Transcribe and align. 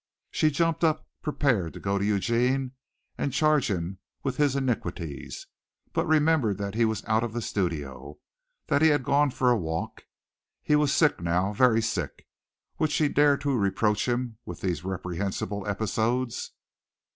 She 0.31 0.49
jumped 0.49 0.83
up 0.83 1.07
prepared 1.21 1.73
to 1.73 1.79
go 1.79 1.99
to 1.99 2.03
Eugene 2.03 2.71
and 3.19 3.31
charge 3.31 3.69
him 3.69 3.99
with 4.23 4.37
his 4.37 4.55
iniquities, 4.55 5.45
but 5.93 6.07
remembered 6.07 6.57
that 6.57 6.73
he 6.73 6.85
was 6.85 7.05
out 7.05 7.23
of 7.23 7.33
the 7.33 7.39
studio 7.43 8.17
that 8.65 8.81
he 8.81 8.87
had 8.87 9.03
gone 9.03 9.29
for 9.29 9.51
a 9.51 9.55
walk. 9.55 10.05
He 10.63 10.75
was 10.75 10.91
sick 10.91 11.21
now, 11.21 11.53
very 11.53 11.83
sick. 11.83 12.25
Would 12.79 12.89
she 12.91 13.09
dare 13.09 13.37
to 13.37 13.55
reproach 13.55 14.07
him 14.07 14.39
with 14.43 14.61
these 14.61 14.83
reprehensible 14.83 15.67
episodes? 15.67 16.49